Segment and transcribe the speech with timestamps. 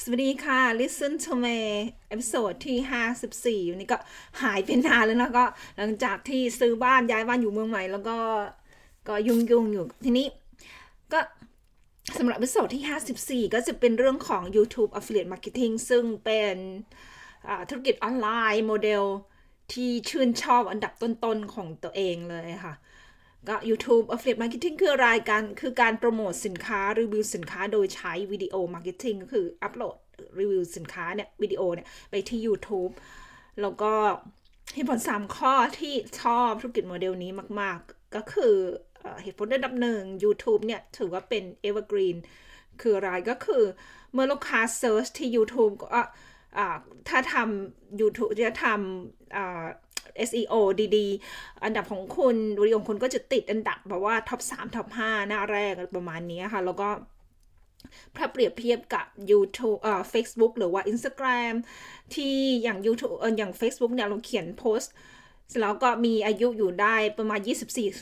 [0.00, 1.58] สวัสดีค่ะ Listen to me
[2.08, 3.98] episode ที่ 54วันนี้ก็
[4.42, 5.44] หายไปนานแล้วนะก็
[5.76, 8.18] หลังจากที่ซื้อบ้านย้ายบ้านอยู่เมืองใหม่ แล้วก็
[9.08, 10.26] ก็ยุ่งยุ่งอยู่ทีนี้
[11.12, 11.20] ก็
[12.18, 16.56] สำหรับ episode ที่ 54 ก็จะเป็นเรื่องของ YouTube Affiliate Marketing ซึ่งเป็น
[17.68, 19.04] ธุรกิจออนไลน์โมเดล
[19.72, 22.74] ที่ชื่นชอบอันดับต้นๆของตัวเองเลยค่ะ
[23.48, 29.96] ก็ YouTube Affiliate Marketing คือรายการคือการโปรโมทสินค้ารีวิวสินค้าโดยใช้ video marketing ก็คืออัปโหลด
[30.40, 32.92] รีวิวสินค้าเนี่ยวิดีโอเนี่ยไปที่ YouTube
[33.60, 33.92] แล้วก็
[34.74, 38.54] เหตุผลสามข้อที่ชอบธุรกิจโมเดลนี้มาก ๆ ก็คือ
[39.22, 42.16] เหตุผลอันดับหนึ่ง YouTube เนี่ย ถือว่าเป็น evergreen
[42.80, 43.62] คืออะไรก็คือ
[44.12, 46.02] เมื่อลูกค้า search ที่ YouTube ก็
[47.08, 49.91] ถ้าทำ YouTube จะทำ
[50.28, 50.54] SEO
[50.96, 56.88] ดีๆ อันดับของคุณวิดีโอของคุณก็จะติดอันดับแบบว่า top 3 top 5หน้าแรกประมาณนี้ค่ะ แล้วก็
[58.16, 61.54] ถ้าเปรียบเทียบกับ YouTube เอ่อ Facebook หรือว่า Instagram
[62.14, 64.92] ที่อย่าง YouTube เอ่ออย่าง Facebook เนี่ยเราเขียนโพสต์
[65.60, 67.40] แล้วก็มีอายุอยู่ได้ประมาณ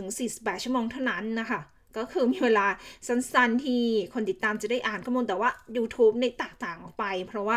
[0.00, 1.60] 24-48 ชั่วโมงเท่านั้นนะคะ
[1.96, 2.66] ก็คือมีเวลา
[3.06, 3.82] สั้นๆที่
[4.14, 7.56] คนติดตามจะได้อ่านข้อมูลแต่ว่า YouTube เนี่ยแตกต่างออกไป เพราะว่า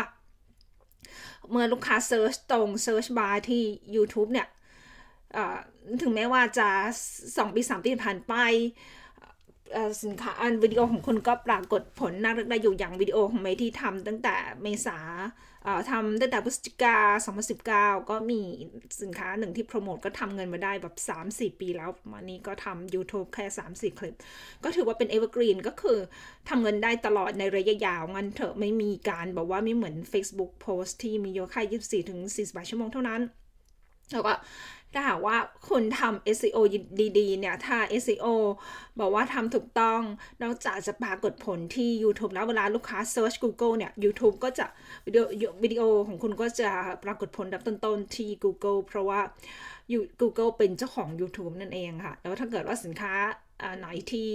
[1.50, 3.62] เมื่อลูกค้า search ตรง search bar ที่
[3.94, 4.48] YouTube เนี่ย
[6.02, 6.68] ถึงแม้ว่าจะ
[7.12, 8.34] 2 ปี 3 ปีผ่านไป
[10.02, 14.98] สินค้าอันวิดีโอของคุณก็ปรากฏผลน่ารักได้อยู่อย่างวิดีโอของเมที่ทำตั้งแต่เมษา
[15.90, 16.96] ทำตั้งแต่พฤศจิกา
[17.52, 17.68] 2019
[18.10, 18.40] ก็มี
[19.02, 20.94] สินค้าหนึ่งที่โปรโมทก็ทำเงินมาได้แบบ
[21.28, 24.14] 3-4 ปีแล้ววันนี้ก็ทำ YouTube แค่ 3-4 คลิป
[24.64, 25.98] ก็ถือว่าเป็น evergreen ก็คือ
[26.48, 31.62] ทำเงินได้ตลอดในระยะยาว งั้นเถอะไม่มีการบอกว่าไม่เหมือน Facebook Post ที่มีโยค่า
[32.12, 33.22] 24-48 ชั่วโมงเท่านั้น
[34.12, 34.34] แล้วก็
[34.94, 35.36] ถ้าหากว่า
[35.68, 36.58] คุณทำ SEO
[37.18, 38.26] ดีๆ เนี่ย ถ้า SEO
[38.98, 40.00] บอกว่าทำถูกต้อง
[40.42, 44.66] นอกจากจะปรากฏผลที่ YouTube แล้วเวลาลูกค้า Search Google เนี่ย YouTube ก็จะ
[45.06, 45.24] วิดีโอ
[45.62, 46.70] วิดีโอของคุณก็จะ
[47.04, 49.20] ปรากฏผลดับต้นๆ ที่ Google เพราะว่า
[50.20, 53.14] Google เป็นเจ้าของ YouTube นั่นเองค่ะ แล้วถ้าเกิดว่าสินค้า
[53.78, 54.30] ไหนที่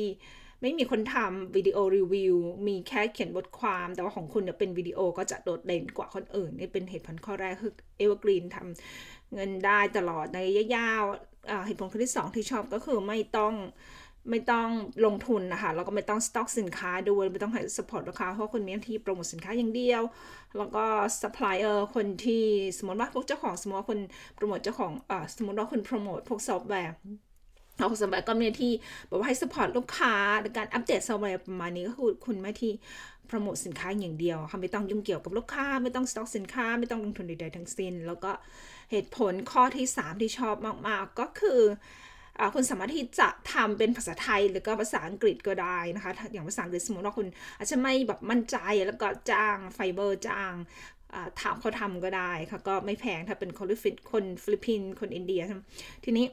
[0.61, 2.35] ไม่มีคนทำวิดีโอรีวิว
[2.67, 11.03] มีแค่เขียนบทความ แต่ว่าของคุณเนี่ยเป็นวิดีโอก็จะโดดเด่นกว่าคนอื่น นี่เป็นเหตุผลข้อแรกคือ Evergreen ทำ เงินได้ตลอดในระยะยาว
[11.65, 13.53] เหตุผลข้อที่ 2 ที่ชอบก็คือไม่ต้อง
[14.29, 14.69] ไม่ต้อง
[15.05, 20.03] ลงทุนนะคะแล้วก็ไม่ต้องสต็อกสินค้าด้วยไม่ต้องให้ support ลูกค้าเพราะคุณมีหน้าที่โปรโมทสินค้าอย่างเดียว
[20.57, 20.83] แล้วก็
[21.21, 22.43] ซัพพลายเออร์คนที่
[22.77, 23.99] สมมติว่าพวกเจ้าของสมมติว่าคน
[24.35, 26.93] โปรโมทเจ้าของอสมมติว่าคุณโปรโมทพวกซอฟต์แวร์
[27.79, 28.71] เอาสมัยก็มีที่
[29.09, 32.73] บอกว่าให้ support ลูกค้าในการอัปเดตซอฟต์แวร์ประมาณนี้ก็คือคุณมีหน้าที่
[33.27, 38.31] โปรโมทสินค้าอย่างเดียวค่ะไม่ต้องยุ่งเกี่ยวกับลูกค้า ไม่ต้องสต็อกสินค้า ไม่ต้องลงทุนใดๆทั้งสิ้น แล้วก็
[38.91, 40.55] เหตุผลข้อที่ 3 ที่ชอบ
[40.87, 41.61] มากๆ ก็คือ
[42.55, 47.27] คุณสามารถที่จะทำเป็นภาษาไทยหรือก็ภาษาอังกฤษก็ได้นะคะอย่างภาษาอังกฤษสมมติว่าคุณ
[47.57, 48.57] อาจจะไม่แบบมั่นใจ
[48.87, 50.53] แล้วก็จ้าง Fiverr จ้าง
[51.41, 53.67] ถามเขาทำก็ได้ค่ะก็ไม่แพงถ้าเป็นคน
[54.43, 55.41] ฟิลิปปินส์คนอินเดีย
[56.05, 56.25] ทีนี้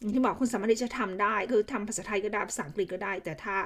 [0.00, 3.56] อย่างที่บอกคุณสามารถที่จะทำได้ คือทำภาษาไทยก็ได้ภาษาอังกฤษก็ได้ แต่ถ้า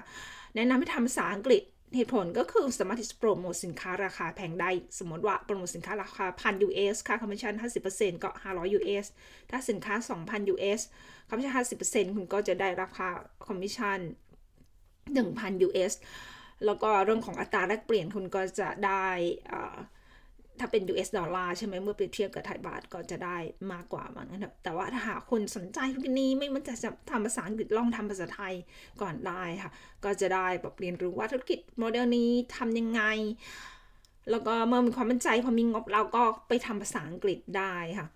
[0.54, 1.62] แนะนำให้ทำภาษาอังกฤษ
[1.96, 7.54] เหตุผลก็คือสามารถที่จะโปรโมทสินค้าราคาแพงได้ สมมติว่าโปรโมทสินค้าราคาพัน US ค่าคอมมิชชั่น
[7.88, 9.06] 50%ก็ 500 US
[9.50, 9.94] ถ้าสินค้า
[10.24, 10.80] 2,000 US
[11.28, 11.54] คอมมิชชั่น
[12.10, 13.08] 50%คุณก็จะได้ราคา
[13.46, 13.98] คอมมิชชั่น
[15.00, 15.92] 1,000 US
[16.66, 19.06] แล้วก็เรื่องของอัตราแลกเปลี่ยนคุณก็จะได้
[20.60, 23.36] ถ้าเป็น US ดอลลาร์ใช่ไหมเมื่อเปรียบเทียบกับไทยบาทก็จะได้
[23.72, 28.54] มากกว่ามันนะแต่ว่าถ้าหากคนสนใจพวกนี้ไม่มันจะจะทำภาษาอังกฤษลองทำภาษาไทย
[29.02, 29.70] ก่อนได้ค่ะ
[30.04, 33.02] ก็จะได้แบบเรียนรู้ว่าธุรกิจโมเดลนี้ทำยังไง
[34.30, 38.08] แล้วก็เมื่อมีความมั่นใจพอมีงบเราก็ไปทำภาษาอังกฤษได้ค่ะ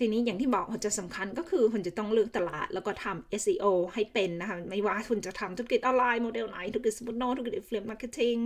[0.00, 8.36] ทีนี้อย่างที่บอกหัวใจสำคัญก็คือคุณจะต้องเลือกตลาดแล้วก็ทำ SEO ให้เป็นนะคะ ไม่ว่าคุณจะทำธุรกิจออนไลน์โมเดลไหน ธุรกิจสมุดโน้ตธุรกิจ affiliate marketing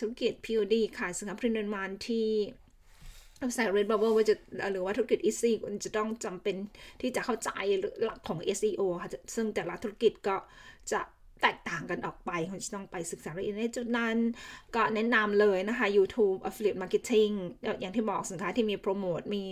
[0.00, 2.28] ธุรกิจ POD ขายสินค้าผลิตภัณฑ์ที่
[3.38, 4.34] เว็บไซต์ Redbubble ว่าจะ
[4.72, 6.56] หรือว่าธุรกิจ Easy คุณจะต้องจำเป็น
[7.00, 7.50] ที่จะเข้าใจ
[8.04, 10.36] หลักของ SEO ค่ะซึ่งแต่ละธุรกิจก็
[10.92, 11.00] จะ
[11.42, 14.16] แตกต่างกันออกไปคุณจะต้องไปศึกษารายละเอียดในจุดนั้น
[14.74, 17.32] ก็แนะนำเลยนะคะ YouTube Affiliate Marketing
[17.80, 19.42] อย่างที่บอกสินค้าที่มีโปรโมทมี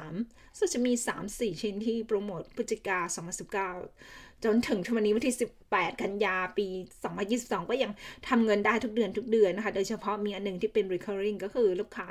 [0.00, 0.92] 2-3ซึ่งจะมี
[1.26, 2.98] 3-4 ชิ้นที่โปรโมทพฤศจิกา
[3.72, 5.36] 2019 จนถึงทุกวันนี้วันที่
[5.68, 6.66] 18 กันยาปี
[7.18, 7.92] 2022 ก็ยัง
[8.28, 12.06] ทำเงินได้ทุกเดือนทุกเดือนนะคะ โดยเฉพาะมีอันหนึ่งที่เป็น recurring ก็คือลูกค้า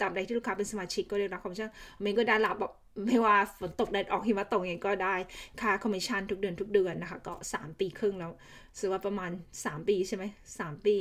[0.00, 1.70] ตราบใดที่ลูกค้าเป็นสมาชิกก็ได้รับคอมมิชชั่น
[2.00, 2.72] เมนก็ได้รับแบบ
[3.06, 5.14] ไม่ว่าฝนตกแดดออกหิมะตกยังก็ได้
[5.60, 8.32] ค่าคอมมิชชั่นทุกเดือนทุกเดือนนะคะ ก็ 3 ปีครึ่งแล้ว
[8.78, 9.30] ซื้อว่าประมาณ
[9.60, 10.24] 3 ปีใช่ไหม
[10.58, 10.98] 3ปี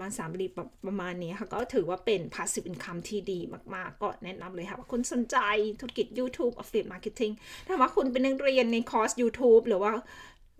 [0.00, 0.46] มาสามปี
[0.86, 3.38] ประมาณนี้ค่ะ ก็ถือว่าเป็น passive income ที่ดี
[3.74, 5.36] มาก ๆ ก็แนะนำเลยค่ะ ว่าคุณสนใจ
[5.80, 7.32] ธุรกิจ YouTube affiliate marketing
[7.66, 9.90] ถ้าว่าคุณเป็นนักเรียนในคอร์ส YouTube หรือว่า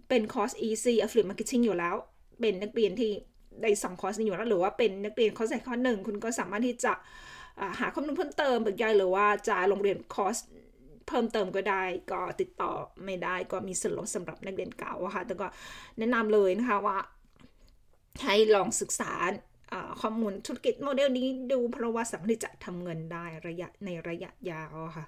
[0.09, 1.95] เป็นคอร์ส easy affiliate marketing อยู่แล้ว
[2.41, 3.11] เป็นนักเรียนที่
[3.63, 6.93] ได้สองคอร์สนี้อยู่แล้วหรือว่าเป็นนักเรียนคอร์สใดคอร์สหนึ่งคุณก็สามารถที่จะ
[7.81, 10.37] หาข้อมูลเพิ่มเติมปรึกษาหรือว่าจะลงเรียนคอร์ส
[11.09, 11.83] เพิ่มเติมก็ได้
[12.13, 15.47] ก็ติดต่อมาได้ก็มีส่วนลดสำหรับนักเรียนเก่าค่ะแต่ก็
[15.99, 16.99] แนะนำเลยนะคะว่า
[18.25, 19.13] ให้ลองศึกษา
[20.03, 25.07] ข้อมูลธุรกิจโมเดลนี้ดูเพราะว่าสามารถที่จะทำเงินได้ระยะในระยะยาวค่ะ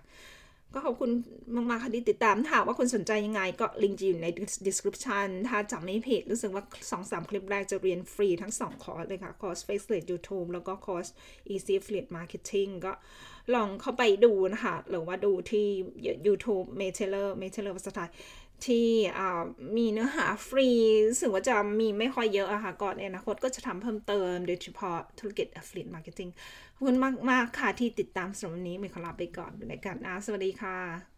[0.75, 1.11] ก็ขอบคุณ
[1.55, 4.27] มากๆค่ะที่ติดตามถามว่าคุณสนใจยังไง ก็ลิงก์จะอยู่ใน
[4.67, 6.63] description ถ้าจำไม่ผิดรู้สึกว่า
[7.01, 11.07] 2-3 คลิปแรกจะเรียนฟรีทั้ง 2 คอร์สเลยค่ะคอร์ส Face r a t e YouTube แล้วก็คอร์ส
[11.53, 12.93] Easy Affiliate Marketing ก็
[13.55, 15.67] ลองเข้าไปดูนะคะ หรือว่าดูที่
[16.27, 17.73] YouTube m a t e l e r m a t e l e r
[17.77, 18.11] ภาษาไทย
[18.67, 18.87] ที่
[19.77, 20.69] มีเนื้อหาฟรี
[21.09, 26.31] รู้สึกว่าจะมีไม่ค่อยเยอะอะค่ะก่อนในอนาคตก็จะทำเพิ่มเติม โดยเฉพาะธุรกิจ affiliate marketing
[26.75, 26.97] ขอบคุณ
[27.31, 31.10] มาก ๆ ค่ะที่ติดตามสำหรับวันนี้มีขอลาไปก่อนในการอาสวัสดีค่ะ